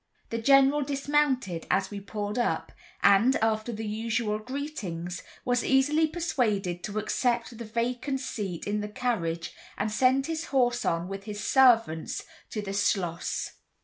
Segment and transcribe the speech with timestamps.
[0.31, 2.71] The General dismounted as we pulled up,
[3.03, 8.89] and, after the usual greetings, was easily persuaded to accept the vacant seat in the
[8.89, 12.19] carriage and send his horse on with his servant
[12.49, 13.51] to the schloss.